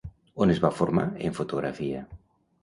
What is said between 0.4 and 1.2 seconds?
On es va formar